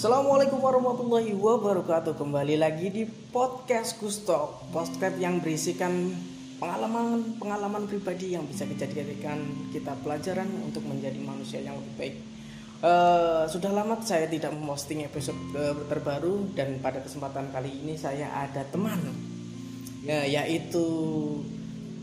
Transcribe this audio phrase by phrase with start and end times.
[0.00, 2.16] Assalamualaikum warahmatullahi wabarakatuh.
[2.16, 6.16] Kembali lagi di podcast Gusto Podcast yang berisikan
[6.56, 12.16] pengalaman-pengalaman pribadi Yang bisa kita jadikan kita pelajaran untuk menjadi manusia yang lebih baik.
[12.80, 18.32] Uh, sudah lama saya tidak memposting episode uh, terbaru dan pada kesempatan kali ini saya
[18.40, 19.04] ada teman.
[20.00, 20.80] Ya, yaitu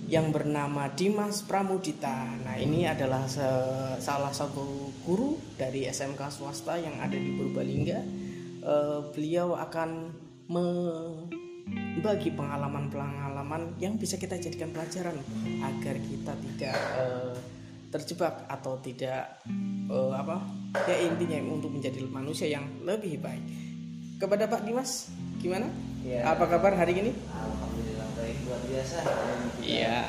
[0.08, 2.32] yang bernama Dimas Pramudita.
[2.48, 3.28] Nah ini adalah
[4.00, 8.00] salah satu guru dari SMK swasta yang ada di Purbalingga.
[8.68, 10.12] Uh, beliau akan
[10.48, 15.16] membagi pengalaman-pengalaman yang bisa kita jadikan pelajaran
[15.64, 17.36] agar kita tidak uh,
[17.92, 19.40] terjebak atau tidak
[19.92, 20.44] uh, apa
[20.88, 23.44] ya intinya untuk menjadi manusia yang lebih baik
[24.20, 25.08] kepada Pak Dimas
[25.40, 25.72] gimana
[26.04, 26.28] ya.
[26.28, 27.12] apa kabar hari ini
[28.78, 28.98] biasa
[29.66, 30.06] iya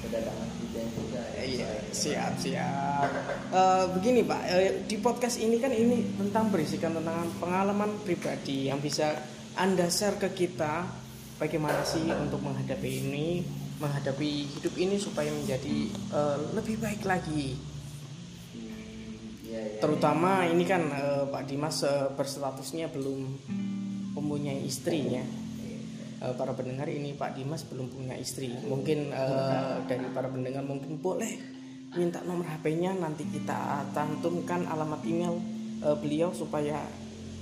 [0.00, 3.08] kedatangan hujan juga ya, iya siap siap
[3.52, 8.80] uh, begini Pak uh, di podcast ini kan ini tentang berisikan tentang pengalaman pribadi yang
[8.80, 9.12] bisa
[9.60, 10.88] anda share ke kita
[11.36, 13.44] bagaimana sih untuk menghadapi ini
[13.76, 17.58] menghadapi hidup ini supaya menjadi uh, lebih baik lagi.
[18.54, 20.54] Hmm, ya, ya, Terutama ya.
[20.54, 23.26] ini kan uh, Pak Dimas uh, berstatusnya belum
[24.14, 25.26] mempunyai istrinya.
[26.22, 28.54] Uh, para pendengar ini Pak Dimas belum punya istri.
[28.54, 31.34] Mungkin uh, dari para pendengar mungkin boleh
[31.98, 35.34] minta nomor HP-nya nanti kita cantumkan alamat email
[35.82, 36.78] uh, beliau supaya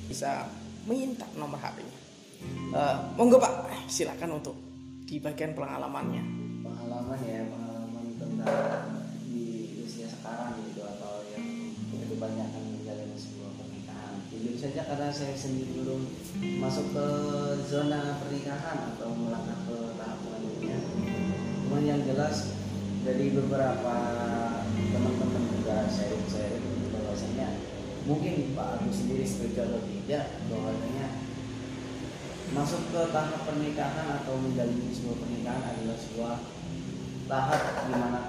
[0.09, 0.49] bisa
[0.89, 1.99] minta nomor HP-nya.
[2.73, 4.57] Uh, monggo Pak, silakan untuk
[5.11, 6.23] di bagian pengalamannya
[6.63, 8.55] pengalaman ya pengalaman tentang
[14.61, 16.05] saja karena saya sendiri belum
[16.61, 17.07] masuk ke
[17.65, 20.77] zona pernikahan atau melangkah ke tahap selanjutnya.
[21.65, 22.53] Cuman yang jelas
[23.01, 23.97] dari beberapa
[24.77, 26.61] teman-teman juga saya saya
[26.93, 27.57] bahwasanya
[28.05, 31.07] mungkin Pak Agus sendiri setuju atau tidak bahwasanya
[32.53, 36.35] masuk ke tahap pernikahan atau menjalani sebuah pernikahan adalah sebuah
[37.33, 38.23] tahap di mana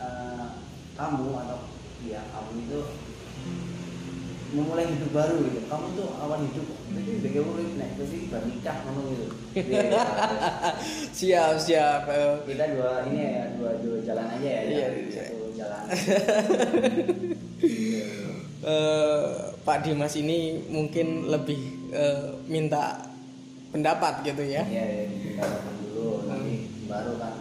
[0.00, 0.64] uh,
[0.96, 1.68] kamu atau
[2.08, 2.80] ya kamu itu
[4.52, 5.58] memulai hidup baru gitu.
[5.66, 6.66] Kamu tuh awal hidup.
[6.92, 9.26] Itu sebagai urip nih jadi bernikah kamu gitu.
[11.18, 12.02] Siap siap.
[12.44, 14.62] Kita dua ini ya dua dua jalan aja ya.
[14.68, 15.22] Iya, iya.
[15.32, 15.84] satu jalan.
[18.62, 19.26] Uh,
[19.66, 21.60] Pak Dimas ini mungkin lebih
[21.96, 23.08] uh, minta
[23.72, 24.62] pendapat gitu ya.
[24.68, 25.04] Iya ya,
[25.40, 26.08] pendapat dulu.
[26.28, 26.54] Nanti
[26.86, 27.34] baru kan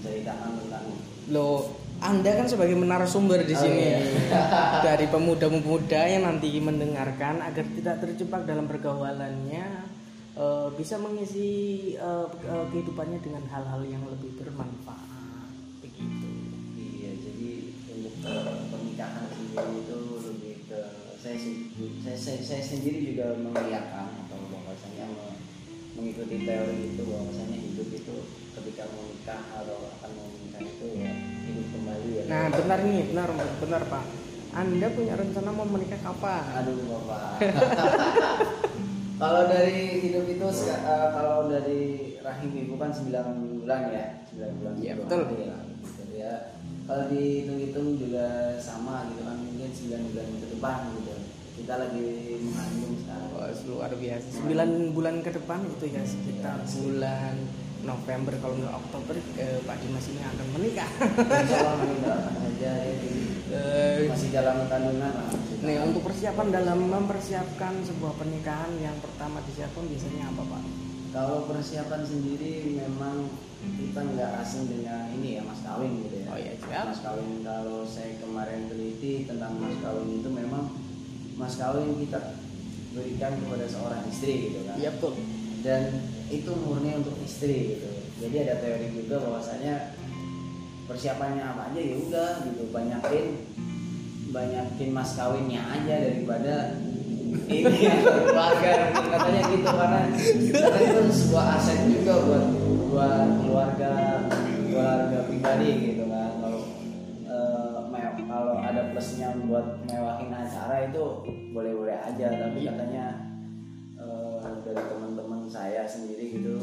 [0.00, 0.84] menceritakan tentang
[1.30, 4.00] lo anda kan sebagai menarasumber di oh, sini iya.
[4.86, 9.84] dari pemuda-pemuda yang nanti mendengarkan agar tidak terjebak dalam pergaulannya
[10.36, 11.48] uh, bisa mengisi
[12.00, 15.52] uh, uh, kehidupannya dengan hal-hal yang lebih bermanfaat
[15.84, 16.28] begitu.
[16.80, 17.50] Iya, jadi
[18.00, 20.80] untuk uh, pernikahan sendiri itu lebih ke
[21.20, 24.20] saya, saya, saya, saya sendiri juga mengiyakan
[26.00, 28.16] mengikuti teori itu bahwasanya hidup itu
[28.60, 31.12] ketika mau nikah atau akan mau menikah itu ya
[31.48, 32.22] hidup kembali ya.
[32.28, 34.04] Nah benar nih benar benar pak.
[34.52, 36.44] Anda punya rencana mau menikah kapan?
[36.60, 37.40] Aduh bapak.
[39.22, 41.80] kalau dari hidup itu uh, kalau dari
[42.20, 43.08] rahim ibu kan 9
[43.64, 44.72] bulan ya 9 bulan.
[44.76, 45.20] Iya betul.
[45.40, 46.34] Ya, gitu ya.
[46.84, 51.16] Kalau dihitung-hitung juga sama gitu kan mungkin 9 bulan ke depan gitu
[51.60, 56.66] kita lagi mengandung sekarang oh, luar biasa sembilan bulan ke depan itu ya sekitar ya.
[56.80, 57.34] bulan
[57.82, 60.90] November kalau nggak Oktober eh, Pak Dimas ini akan menikah.
[61.16, 62.94] Insyaallah menikah aja ya,
[63.54, 65.30] eh, masih dalam kandungan lah
[65.60, 70.62] nih untuk persiapan dalam mempersiapkan sebuah pernikahan yang pertama disiapkan biasanya apa Pak?
[71.10, 73.28] Kalau persiapan sendiri memang
[73.60, 76.26] kita nggak asing dengan ini ya mas kawin gitu ya.
[76.32, 80.64] Oh iya siap mas kawin kalau saya kemarin teliti tentang mas kawin itu memang
[81.36, 82.40] mas kawin kita
[82.96, 84.80] berikan kepada seorang istri gitu kan.
[84.80, 85.12] Iya betul.
[85.60, 85.82] Dan
[86.30, 87.90] itu murni untuk istri gitu.
[88.22, 89.98] Jadi ada teori juga bahwasanya
[90.86, 92.62] persiapannya apa aja ya udah gitu.
[92.70, 93.26] Banyakin
[94.30, 96.54] banyakin mas kawinnya aja daripada
[97.50, 97.90] ini
[98.30, 98.72] keluarga.
[98.94, 100.00] Katanya gitu karena
[100.54, 102.44] karena itu sebuah aset juga buat
[102.90, 103.90] buat keluarga
[104.70, 106.00] keluarga pribadi gitu
[108.70, 111.02] ada plusnya buat mewahin acara itu
[111.50, 112.70] boleh-boleh aja tapi iya.
[112.70, 113.04] katanya
[113.98, 116.56] uh, dari teman-teman saya sendiri gitu.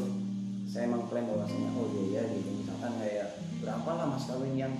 [0.68, 2.50] Saya mengklaim bahwasanya oh iya ya gitu.
[2.64, 3.28] Misalkan kayak
[3.60, 4.74] berapa lah mas kawin yang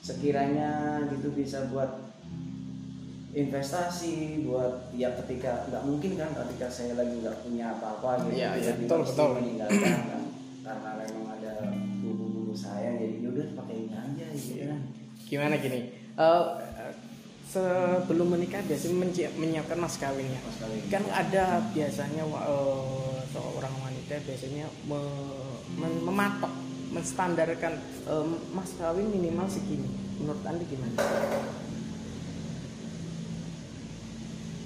[0.00, 2.08] sekiranya gitu bisa buat
[3.30, 8.58] investasi buat ya ketika nggak mungkin kan ketika saya lagi nggak punya apa-apa gitu ya,
[8.58, 9.30] ya, betul betul.
[9.38, 10.22] meninggalkan kan
[10.66, 11.52] karena memang ada
[12.02, 14.76] bumbu-bumbu saya jadi yaudah pakai ini aja gitu ya.
[15.30, 15.94] gimana gini?
[16.18, 16.58] Uh,
[17.46, 20.82] sebelum menikah biasanya menyi- menyiapkan mas kawinnya Mas kawin.
[20.90, 25.46] kan ada biasanya eh, seorang wanita biasanya me-
[25.76, 26.52] men- mematok
[26.90, 27.74] menstandarkan
[28.04, 29.86] eh, mas kawin minimal segini
[30.16, 30.98] menurut anda gimana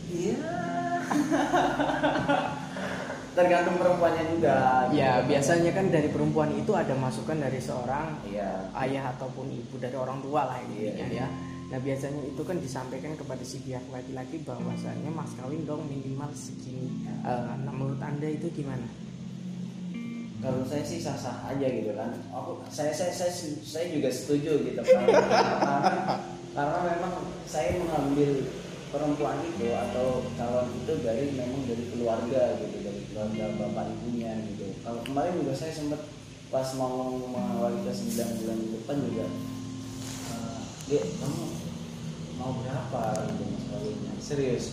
[0.07, 0.39] Iya.
[3.35, 4.87] Tergantung perempuannya juga.
[4.95, 5.27] ya gitu.
[5.27, 8.71] biasanya kan dari perempuan itu ada masukan dari seorang Iya.
[8.79, 11.27] ayah ataupun ibu dari orang tua lah intinya Iya.
[11.27, 11.27] ya
[11.73, 16.93] nah biasanya itu kan disampaikan kepada si pihak laki-laki bahwasanya mas kawin dong minimal segini
[17.25, 18.85] Eh, nah menurut anda itu gimana
[20.45, 22.13] Kalau saya sih sah-sah aja gitu kan.
[22.29, 23.33] Aku saya saya saya,
[23.65, 26.17] saya juga setuju gitu karena, karena
[26.57, 27.15] karena memang
[27.49, 28.45] saya mengambil
[28.93, 34.69] perempuan itu atau calon itu dari memang dari keluarga gitu dari keluarga bapak ibunya gitu.
[34.85, 36.05] Kalau kemarin juga saya sempat
[36.53, 39.27] pas mau mengawali ke 9 bulan depan juga
[40.85, 41.45] Dek, kamu
[42.37, 44.65] mau berapa gitu mas kawinnya serius.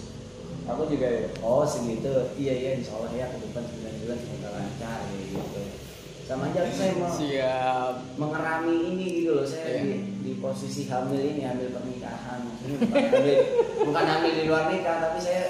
[0.64, 1.08] Aku juga
[1.42, 2.12] oh segitu.
[2.36, 5.62] Iya iya insya Allah ya ke depan 9 bulan semoga lancar kayak gitu.
[6.22, 7.94] Sama aja saya mau siap.
[8.16, 9.82] mengerami ini gitu loh saya Iya.
[9.82, 9.92] di,
[10.22, 12.40] di posisi hamil ini hamil pernikahan.
[12.62, 13.38] Bukan hamil
[13.82, 15.44] bukan hamil di luar nikah tapi saya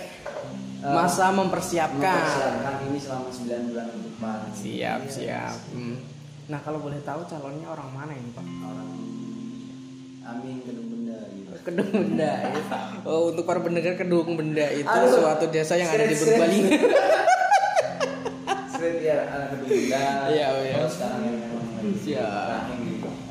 [0.79, 1.99] eh, masa mempersiapkan.
[1.99, 4.39] mempersiapkan ini selama 9 bulan ke depan.
[4.53, 5.09] Siap Iya.
[5.09, 5.55] siap.
[5.73, 5.97] Hmm.
[6.47, 8.43] nah kalau boleh tahu calonnya orang mana ini pak?
[8.43, 8.89] Orang
[10.31, 12.55] amin gedung benda gitu kedung benda ya.
[13.03, 15.11] oh untuk para pendengar kedung benda itu Aduh.
[15.19, 16.77] suatu desa yang ada di Purbalingga
[18.71, 20.75] Street ya anak gedung benda Iya, iya.
[20.79, 22.63] Terus sekarang yang memang lagi Siap.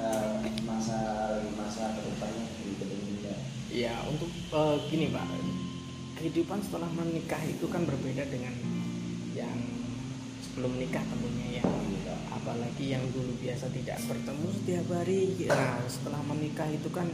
[0.00, 0.29] eh,
[0.62, 0.97] masa
[1.32, 3.35] lagi masa ke depannya di gedung benda
[3.73, 5.26] ya untuk eh, gini pak
[6.20, 8.52] kehidupan setelah menikah itu kan berbeda dengan
[9.32, 9.56] yang
[10.44, 11.64] sebelum nikah tentunya ya.
[12.40, 15.22] Apalagi yang dulu biasa tidak bertemu setiap hari.
[15.44, 17.04] Nah setelah menikah itu kan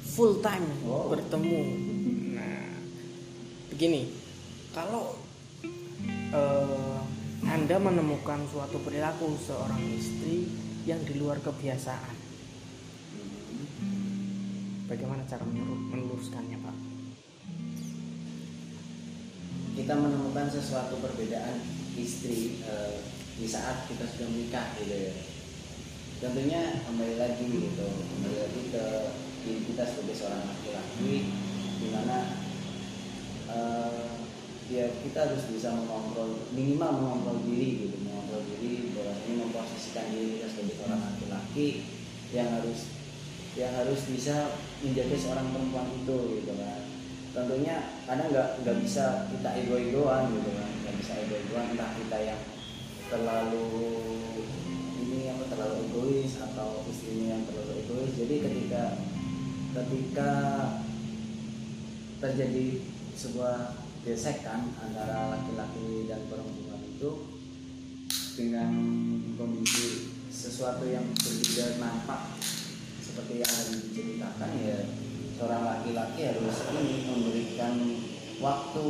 [0.00, 1.12] full time Wow.
[1.12, 1.60] bertemu.
[2.40, 2.64] Nah
[3.68, 4.08] begini
[4.72, 5.20] kalau
[6.32, 6.98] eh,
[7.44, 10.48] anda menemukan suatu perilaku seorang istri
[10.88, 12.16] yang di luar kebiasaan
[14.88, 15.44] bagaimana cara
[15.92, 16.76] meluruskannya pak?
[19.76, 21.60] Kita menemukan sesuatu perbedaan
[21.94, 25.12] istri eh, di saat kita sudah menikah gitu ya.
[26.20, 27.88] Tentunya kembali lagi gitu.
[27.88, 28.84] Kembali lagi ke
[29.40, 31.14] diri kita sebagai seorang laki-laki
[31.80, 32.36] di mana
[33.48, 34.12] eh,
[34.68, 37.96] ya kita harus bisa mengontrol minimal mengontrol diri gitu.
[38.04, 41.68] Mengontrol diri ini memposisikan diri kita sebagai seorang laki-laki
[42.36, 42.92] yang harus
[43.56, 46.84] yang harus bisa menjaga seorang perempuan itu gitu kan.
[47.32, 50.70] Tentunya kadang nggak nggak bisa kita ego-egoan gitu kan.
[50.84, 52.40] Nggak bisa ego-egoan entah kita yang
[53.10, 53.66] terlalu
[55.02, 58.12] ini apa terlalu egois atau istrinya yang terlalu egois.
[58.14, 58.84] Jadi ketika
[59.74, 60.32] ketika
[62.22, 62.66] terjadi
[63.18, 63.56] sebuah
[64.06, 67.10] gesekan antara laki-laki dan perempuan itu
[68.38, 68.72] dengan
[69.36, 72.40] kondisi sesuatu yang berbeda nampak
[73.04, 74.78] seperti yang diceritakan ya
[75.36, 77.74] seorang laki-laki harus ini memberikan
[78.40, 78.86] waktu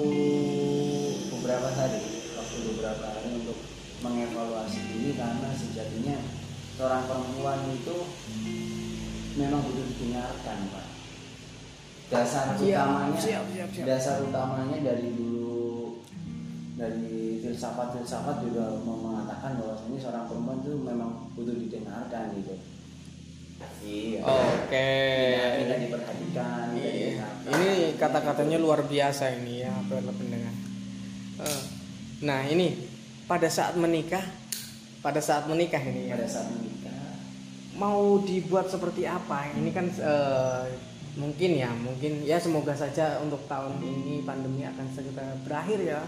[1.35, 2.03] beberapa hari
[2.39, 3.59] waktu beberapa hari untuk
[4.01, 6.17] mengevaluasi diri karena sejatinya
[6.75, 7.97] seorang perempuan itu
[9.37, 10.87] memang butuh didengarkan pak
[12.11, 13.87] dasar Siap, utamanya siap, siap, siap.
[13.87, 16.03] dasar utamanya dari dulu
[16.75, 22.55] dari filsafat filsafat juga mengatakan bahwasanya seorang perempuan itu memang butuh didengarkan gitu
[23.85, 24.89] iya oke
[25.29, 27.27] tidak, tidak diperhatikan tidak Iya.
[27.51, 30.55] Ini kata-katanya luar biasa ini ya para pendengar.
[31.43, 31.63] Eh,
[32.21, 32.77] Nah ini
[33.31, 34.27] pada saat menikah,
[34.99, 36.81] pada saat menikah ini ya, pada saat menikah
[37.81, 39.49] mau dibuat seperti apa?
[39.57, 40.65] Ini kan eh,
[41.17, 46.05] mungkin ya, mungkin ya semoga saja untuk tahun ini pandemi akan segera berakhir ya.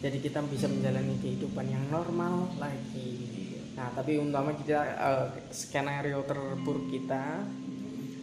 [0.00, 3.44] Jadi kita bisa menjalani kehidupan yang normal lagi.
[3.76, 7.44] Nah tapi umpama kita eh, skenario terburuk kita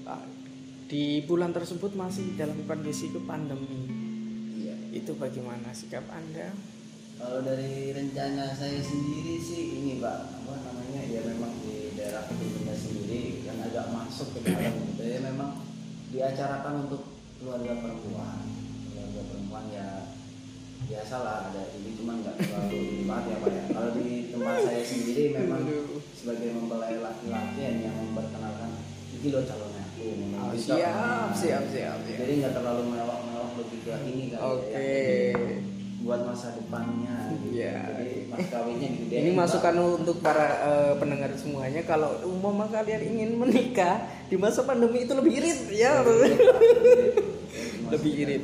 [0.09, 0.25] eh,
[0.89, 3.85] di bulan tersebut masih dalam kondisi ke pandemi.
[4.57, 6.49] iya Itu bagaimana sikap anda?
[7.21, 10.41] Kalau dari rencana saya sendiri sih ini pak.
[10.41, 11.01] Apa namanya?
[11.05, 15.61] Ya memang di daerah Kedungnya sendiri yang agak masuk ke dalam gitu ya memang
[16.09, 18.41] diacarakan untuk keluarga perempuan.
[18.89, 19.87] Keluarga perempuan ya
[20.81, 23.63] biasalah ada ini cuman nggak terlalu ini banget ya pak ya.
[23.69, 25.61] Kalau di tempat saya sendiri memang
[26.17, 28.71] sebagai mempelai laki-laki yang memperkenalkan
[29.21, 30.01] ini loh calonnya aku.
[30.41, 32.17] Oh, siap, siap, siap, siap.
[32.17, 35.70] jadi nggak terlalu mewah-mewah lebih ke ini kan Oke.
[36.01, 37.45] Buat masa depannya gitu.
[37.53, 37.77] Iya.
[37.93, 43.37] jadi mas kawinnya gede Ini masukan untuk para eh, pendengar semuanya kalau umpama kalian ingin
[43.37, 46.01] menikah di masa pandemi itu lebih irit ya.
[47.87, 48.43] lebih irit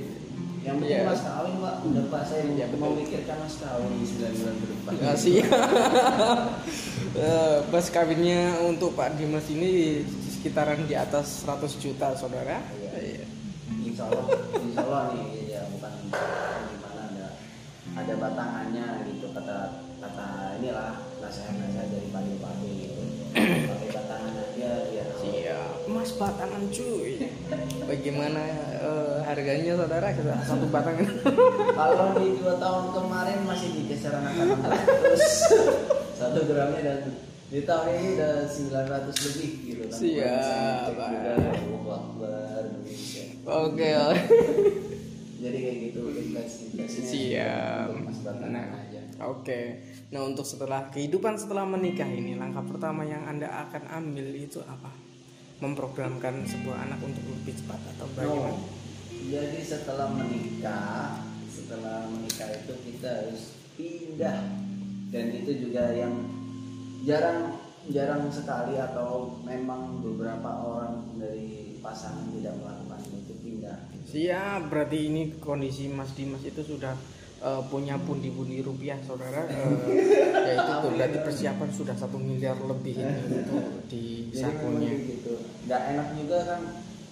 [0.62, 1.08] yang penting Iya.
[1.08, 2.82] mas kawin pak udah pak saya Iya, betul.
[2.92, 5.38] memikirkan mas kawin di 9 bulan ke depan Kasih.
[7.18, 12.62] Eh, Pas kawinnya untuk Pak Dimas ini sekitaran di atas 100 juta, saudara.
[12.78, 12.94] Iya.
[12.94, 13.26] Iya.
[13.82, 15.92] insya Allah insya Allah nih ya bukan
[17.98, 20.28] ada batangannya gitu kata kata
[20.62, 23.02] inilah nasihat nasihat dari Pak Bupati gitu
[23.74, 25.90] pakai batangan aja ya Siap.
[25.90, 27.26] Mas batangan cuy.
[27.90, 28.44] Bagaimana
[28.80, 30.14] eh, harganya saudara?
[30.46, 31.06] Satu batangan.
[31.80, 37.00] kalau di dua tahun kemarin masih di kisaran angka 600 satu gramnya dan
[37.48, 40.92] di tahun ini udah 900 lebih gitu kan Siap,
[42.68, 43.90] Indonesia Oke.
[45.38, 47.88] Jadi kayak gitu inflasinya Siap.
[48.26, 49.82] batangan Nah, aja Oke.
[50.14, 54.94] Nah, untuk setelah kehidupan setelah menikah ini, langkah pertama yang Anda akan ambil itu apa?
[55.58, 58.54] Memprogramkan sebuah anak untuk lebih cepat atau bagaimana?
[58.54, 58.62] No.
[59.28, 64.38] Jadi setelah menikah, setelah menikah itu kita harus pindah
[65.10, 66.14] dan itu juga yang
[67.02, 67.58] jarang
[67.90, 72.87] jarang sekali atau memang beberapa orang dari pasangan tidak melakukan.
[74.08, 76.96] Siap, berarti ini kondisi Mas Dimas itu sudah
[77.38, 79.44] eh, punya pundi-pundi rupiah, saudara.
[79.46, 79.68] Eh,
[80.48, 84.96] ya itu tuh, berarti persiapan sudah satu miliar lebih ini untuk di sakunya.
[84.98, 85.36] gitu.
[85.66, 86.62] Nggak enak juga kan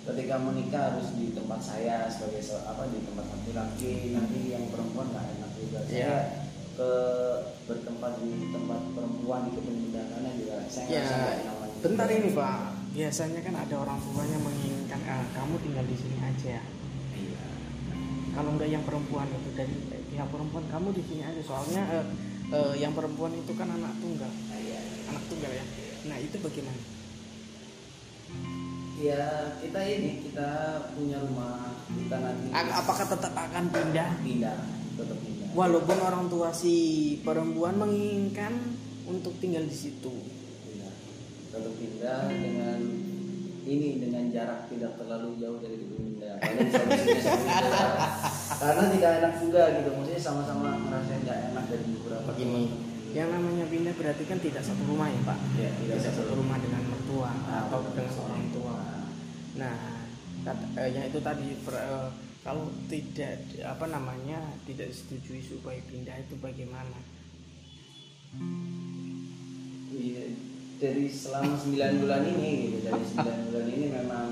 [0.06, 5.12] ketika menikah harus di tempat saya sebagai se- apa di tempat laki-laki nanti yang perempuan
[5.12, 5.80] nggak enak juga.
[5.84, 6.18] Saya Iya.
[6.75, 6.92] ke
[7.66, 11.70] bertempat di tempat perempuan di kebun binatangnya juga saya Ya, ngerasa nggak nyaman.
[11.82, 12.60] bentar ini Pak.
[12.96, 16.58] Biasanya kan ada orang tuanya menginginkan ah, kamu tinggal di sini aja.
[17.16, 17.42] Iya.
[18.36, 19.76] Kalau enggak yang perempuan itu dari
[20.12, 21.42] pihak perempuan kamu di sini aja.
[21.44, 22.06] Soalnya eh,
[22.52, 24.80] eh, yang perempuan itu kan anak tunggal, iya.
[25.08, 25.66] anak tunggal ya.
[26.12, 26.82] Nah itu bagaimana?
[28.96, 30.52] Ya kita ini kita
[30.96, 34.10] punya rumah kita nanti Apakah tetap akan pindah?
[34.24, 34.56] pindah
[34.96, 35.48] tetap pindah.
[35.52, 36.76] Walaupun orang tua si
[37.24, 38.56] perempuan menginginkan
[39.08, 40.16] untuk tinggal di situ.
[40.64, 40.92] pindah
[41.52, 42.80] tetap pindah dengan
[43.66, 46.15] ini dengan jarak tidak terlalu jauh dari pindah
[48.56, 52.64] karena tidak enak juga gitu maksudnya sama-sama ngerasain nggak enak dari beberapa Begini,
[53.12, 55.38] yang namanya pindah berarti kan tidak satu rumah ya Pak?
[55.56, 58.75] ya tidak Tidak satu rumah dengan mertua Ah, atau dengan orang tua.
[59.56, 59.75] Nah,
[60.44, 62.10] kata, eh, yang itu tadi per- eh,
[62.44, 67.00] kalau tidak apa namanya tidak disetujui supaya pindah itu bagaimana?
[69.90, 70.24] Iya,
[70.75, 74.28] dari selama 9 bulan ini gitu dari 9 bulan ini memang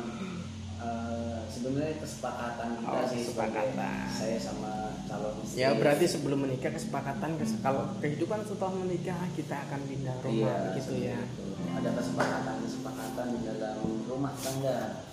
[1.63, 3.95] sebenarnya kesepakatan kita Oh, sih kesepakatan.
[4.09, 4.71] saya sama
[5.05, 10.15] calon istri Ya berarti sebelum menikah kesepakatan kes- kalau kehidupan setelah menikah kita akan pindah
[10.19, 11.17] rumah Iya, begitu ya.
[11.17, 11.43] itu.
[11.73, 15.07] ada kesepakatan kesepakatan dalam rumah tangga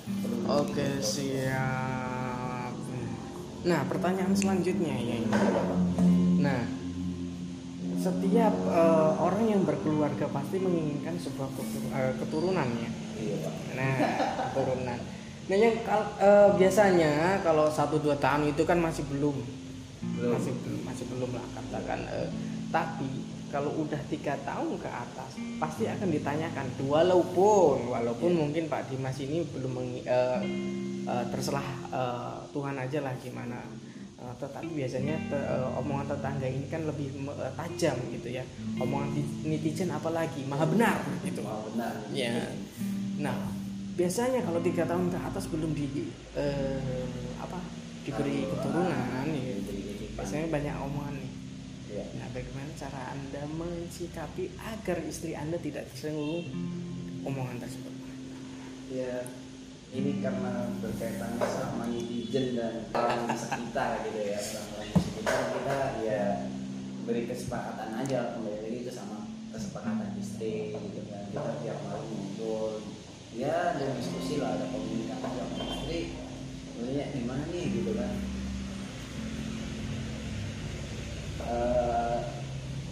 [0.51, 1.01] Oke dibikin.
[1.01, 2.75] siap.
[3.63, 5.31] Nah pertanyaan selanjutnya ya ini.
[6.39, 6.61] Nah
[7.97, 12.91] setiap eh, orang yang berkeluarga pasti menginginkan sebuah ketur- eh, keturunan ya.
[13.15, 13.95] iya pak Nah
[14.49, 14.99] keturunan.
[15.51, 19.35] Nah yang kal- eh, biasanya kalau satu dua tahun itu kan masih belum,
[20.15, 20.31] Belum.
[20.33, 22.01] masih belum masih belum lah katakan.
[22.09, 22.29] eh,
[22.71, 23.11] tapi
[23.51, 26.71] kalau udah tiga tahun ke atas pasti akan ditanyakan.
[26.87, 28.39] Walaupun walaupun Iya.
[28.39, 30.39] mungkin Pak Dimas ini belum mengi- eh,
[31.05, 33.59] eh, terserah eh, Tuhan aja lah gimana.
[34.23, 38.47] Eh, tetapi biasanya te- eh, omongan tetangga ini kan lebih eh, tajam gitu ya.
[38.79, 41.43] Omongan netizen apalagi maha benar gitu.
[41.43, 42.55] Wah, benar Ya.
[43.19, 43.51] Nah,
[44.01, 47.05] biasanya kalau tiga tahun ke atas belum di eh,
[47.37, 47.61] apa
[48.01, 49.57] diberi keturunan, ya,
[50.17, 51.33] biasanya banyak omongan nih.
[51.91, 52.05] Iya.
[52.17, 56.49] Nah, bagaimana cara anda mensikapi agar istri anda tidak tersinggung
[57.29, 58.01] omongan tersebut?
[58.91, 59.23] ya
[59.95, 66.23] ini karena berkaitan sama netizen dan orang sekitar gitu ya orang-orang di sekitar kita ya
[67.07, 72.83] beri kesepakatan aja kembali lagi ke sama kesepakatan istri gitu kan kita tiap malam ngumpul
[73.39, 76.01] ya ada diskusi lah ada komunikasi sama istri.
[76.75, 78.13] Maksudnya gimana nih gitu kan.
[81.41, 82.17] Eh,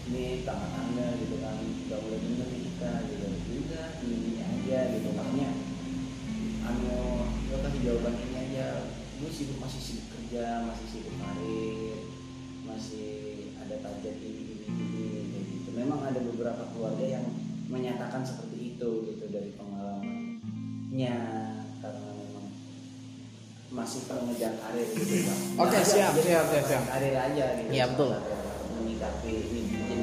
[0.08, 1.56] ini tangan anda gitu kan.
[1.88, 3.26] Gak boleh bener kita gitu.
[3.66, 5.08] Udah ini aja gitu.
[5.16, 5.50] Makanya
[6.68, 8.66] anu lo kasih jawaban ini aja.
[9.18, 11.98] Gue sibuk masih sibuk kerja masih sibuk karir
[12.62, 14.64] masih ada target ini ini
[15.18, 15.74] ini gitu.
[15.74, 17.26] Memang ada beberapa keluarga yang
[17.66, 19.52] menyatakan seperti itu gitu dari
[20.88, 21.16] pengalamannya
[21.78, 22.46] karena memang
[23.70, 25.40] masih pengejar karir gitu Bang.
[25.58, 26.82] Oke, Nggak siap, siap, siap, siap.
[26.88, 28.10] karir aja gitu Iya, betul.
[28.74, 30.00] menyikapi netizen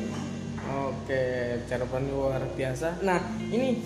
[0.65, 1.23] Oke,
[1.67, 2.97] jawaban luar biasa.
[3.01, 3.77] Nah, ini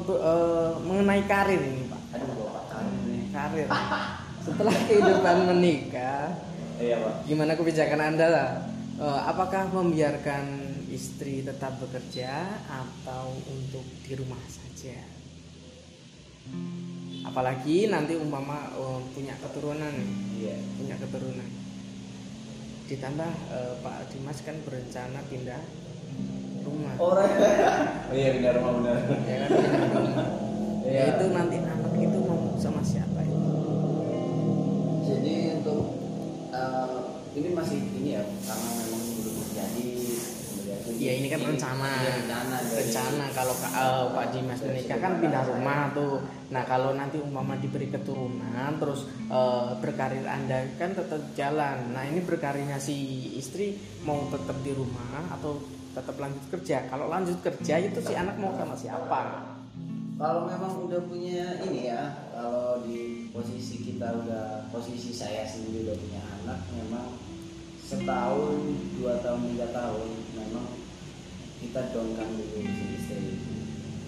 [0.00, 2.00] be- eh, mengenai karir ini pak.
[2.12, 3.66] aduh bapak karir nih Karir.
[4.42, 6.26] setelah kehidupan menikah
[6.76, 8.50] iya pak gimana kebijakan anda lah
[8.92, 10.44] Eh, apakah membiarkan
[10.86, 12.28] istri tetap bekerja
[12.62, 14.94] atau untuk di rumah saja
[17.32, 19.94] apalagi nanti umpama eh, punya keturunan
[20.36, 20.56] iya.
[20.76, 21.48] Punya keturunan.
[22.90, 25.62] Ditambah eh, Pak Dimas kan berencana pindah
[26.60, 26.94] rumah.
[27.00, 27.32] Orang.
[28.10, 29.00] Oh iya benar mau benar.
[29.24, 30.28] Ya kan pindah rumah.
[30.82, 30.98] Iya.
[30.98, 33.50] ya itu nanti anak itu mau sama siapa itu?
[35.08, 35.82] Jadi untuk
[36.52, 36.98] eh,
[37.38, 40.01] ini masih ini ya karena memang belum terjadi
[40.98, 41.90] ya ini kan rencana.
[42.02, 46.16] Iya, rencana dari- rencana kalau eh, Pak Dimas menikah kan pindah rumah tuh.
[46.52, 51.94] Nah kalau nanti umpama diberi keturunan terus eh, berkarir anda kan tetap jalan.
[51.94, 55.62] Nah ini berkarirnya si istri mau tetap di rumah atau
[55.92, 56.88] tetap lanjut kerja?
[56.88, 59.52] Kalau lanjut kerja itu si anak mau sama siapa?
[60.22, 65.96] Kalau memang udah punya ini ya kalau di posisi kita udah posisi saya sendiri udah
[65.98, 67.06] punya anak memang
[67.92, 68.56] setahun
[68.96, 70.66] dua tahun tiga tahun memang
[71.60, 73.36] kita dongkan dulu si istri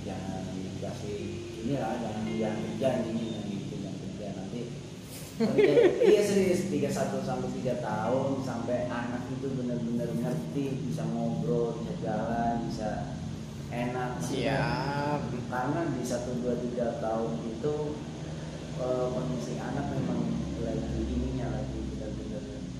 [0.08, 1.20] jangan dikasih
[1.60, 4.62] inilah jangan jangan kerja ini yang gitu jangan kerja nanti
[6.08, 11.92] iya serius tiga satu sampai tiga tahun sampai anak itu benar-benar ngerti bisa ngobrol bisa
[12.00, 12.90] jalan bisa
[13.74, 14.10] enak.
[14.22, 15.20] Siap.
[15.50, 17.74] Karena di satu dua tiga tahun itu
[18.78, 20.30] eh, kondisi anak memang
[20.62, 21.83] lagi ininya lagi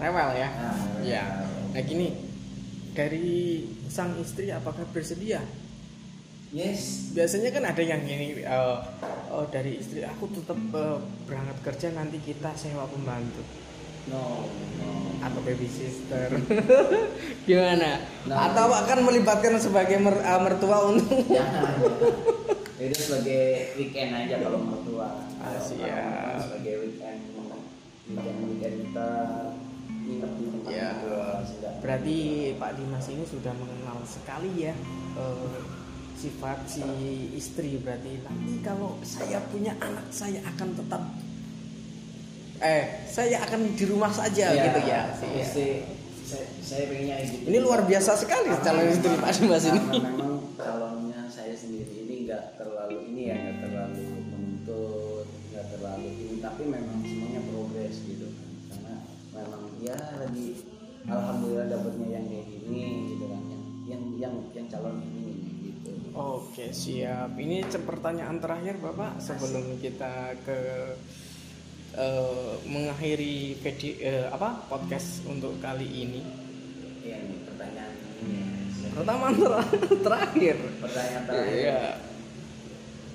[0.05, 0.49] rewel ya.
[0.53, 1.25] Nah, ya
[1.73, 2.09] nah gini.
[2.95, 3.59] Dari
[3.91, 5.43] sang istri apakah bersedia?
[6.55, 7.11] Yes.
[7.11, 8.77] Biasanya kan ada yang ini eh,
[9.35, 13.43] oh, dari istri aku tetap eh, berangkat kerja nanti kita sewa pembantu.
[14.07, 14.47] No
[14.79, 14.91] no.
[15.19, 16.31] Atau baby sister.
[17.51, 17.99] Gimana?
[18.31, 18.55] Nah.
[18.55, 22.85] atau akan melibatkan sebagai mer- eh, mertua untuk jangan jangan.
[22.85, 23.45] itu sebagai
[23.75, 25.27] weekend aja kalau mertua.
[25.43, 27.19] Ah, Kalau sebagai weekend.
[28.05, 29.09] Weekend weekend kita
[31.85, 32.17] berarti
[32.57, 34.73] Pak Dimas ini sudah mengenal sekali ya
[35.21, 35.61] eh,
[36.17, 36.81] sifat si
[37.37, 38.25] istri berarti.
[38.25, 41.03] Nanti kalau saya punya anak saya akan tetap
[42.65, 45.13] eh saya akan di rumah saja gitu ya.
[45.13, 45.45] Iya.
[45.45, 45.69] Istri,
[46.25, 49.81] saya, saya pengennya gitu ini luar biasa sekali calon istri Pak Dimas ini.
[50.01, 56.37] memang calonnya saya sendiri ini nggak terlalu ini ya nggak terlalu menuntut nggak terlalu ini
[56.41, 58.33] tapi memang semuanya progres gitu.
[58.33, 58.95] Kan karena
[59.37, 60.49] memang ya lagi
[61.05, 66.71] alhamdulillah dapatnya yang kayak gini gitu kan yang yang yang, yang calon ini gitu Oke
[66.71, 67.35] siap.
[67.35, 70.59] Ini pertanyaan terakhir Bapak sebelum kita ke
[71.93, 76.23] eh, mengakhiri video eh, apa podcast untuk kali ini.
[77.03, 78.41] Iya nih pertanyaan ini
[78.87, 79.69] Pertama ter-
[80.01, 80.57] terakhir.
[80.79, 81.81] pertanyaan terakhir Iya.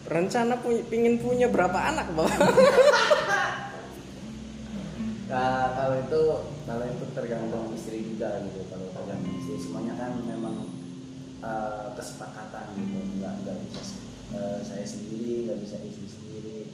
[0.04, 2.36] Rencana punya, pingin punya berapa anak Bapak?
[5.30, 6.22] Nah, kalau itu
[6.65, 8.65] kalau itu tergantung istri juga gitu.
[8.65, 10.74] Kalau tergantung istri semuanya kan memang
[11.46, 12.98] eh, kesepakatan gitu.
[13.22, 13.82] Nggak nggak bisa
[14.34, 16.74] eh, saya sendiri nggak bisa istri sendiri.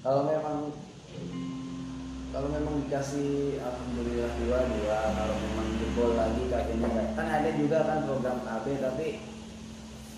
[0.00, 0.72] Kalau memang
[2.32, 4.98] kalau memang dikasih alhamdulillah dua dua.
[5.12, 7.08] Kalau memang jebol lagi kakeknya nggak.
[7.20, 9.06] Kan ada juga kan program KB tapi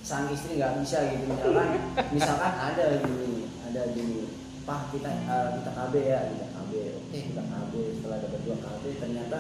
[0.06, 1.34] sang istri nggak bisa gitu.
[1.34, 1.68] Misalkan
[2.14, 4.30] misalkan ada gini ada gini.
[4.62, 6.55] Pak kita eh, kita KB ya KB
[6.96, 9.38] oke kita KB setelah dapat dua KB ternyata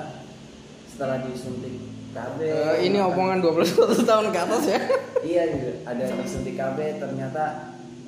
[0.86, 1.74] setelah disuntik
[2.16, 4.80] KB Eh, ini omongan 21 tahun ke atas ya.
[5.36, 5.70] iya gitu.
[5.84, 7.44] Ada disuntik KB ternyata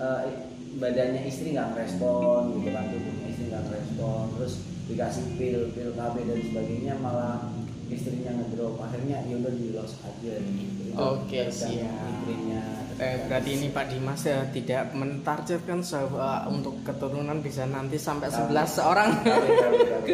[0.00, 0.48] eh,
[0.80, 2.88] badannya istri nggak respon gitu kan.
[2.88, 4.54] Tubuhnya istri nggak respon terus
[4.88, 7.52] dikasih pil pil KB dan sebagainya malah
[7.92, 8.80] istrinya ngedrop.
[8.80, 10.80] Akhirnya ya udah di loss aja gitu.
[10.88, 12.08] Itu Oke, tergantung siap.
[12.08, 12.62] istrinya
[12.98, 18.50] Eh, berarti ini Pak Dimas ya tidak mentargetkan eh, untuk keturunan bisa nanti sampai 11
[18.66, 19.10] seorang.
[19.22, 20.06] KB KB KB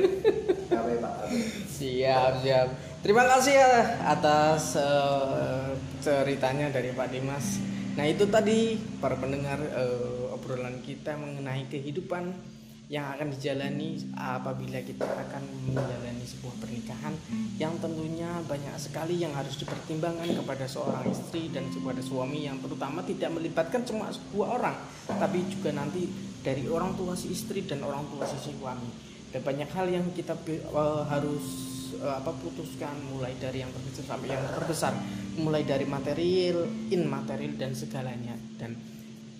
[0.68, 1.33] KB pak KB
[1.75, 2.68] Siap, siap.
[3.01, 3.73] Terima kasih ya
[4.05, 5.73] atas eh,
[6.05, 7.57] ceritanya dari Pak Dimas.
[7.97, 12.37] Nah, itu tadi para pendengar eh, obrolan kita mengenai kehidupan
[12.92, 15.42] yang akan dijalani apabila kita akan
[15.73, 17.14] menjalani sebuah pernikahan
[17.57, 23.01] yang tentunya banyak sekali yang harus dipertimbangkan kepada seorang istri dan kepada suami yang terutama
[23.01, 24.77] tidak melibatkan cuma sebuah orang
[25.09, 26.09] tapi juga nanti
[26.44, 29.16] dari orang tua si istri dan orang tua si suami.
[29.33, 31.44] Dan banyak hal yang kita eh, harus
[31.97, 34.92] eh, apa putuskan mulai dari yang terkecil sampai yang terbesar
[35.40, 38.37] mulai dari material immaterial dan segalanya.
[38.61, 38.77] Dan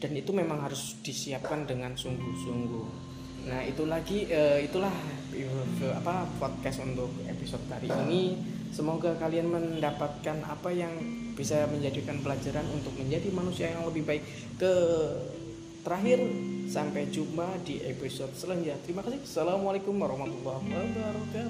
[0.01, 3.14] dan itu memang harus disiapkan dengan sungguh-sungguh
[3.45, 4.93] nah itu lagi eh, itulah
[5.37, 8.41] eh, apa podcast untuk episode kali ini
[8.73, 10.93] semoga kalian mendapatkan apa yang
[11.37, 14.23] bisa menjadikan pelajaran untuk menjadi manusia yang lebih baik
[14.57, 14.73] ke
[15.85, 16.23] terakhir
[16.65, 18.81] Sampai jumpa di episode selanjutnya.
[18.89, 19.21] Terima kasih.
[19.21, 21.45] Assalamualaikum warahmatullahi wabarakatuh.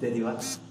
[0.00, 0.69] Jadi, Pak.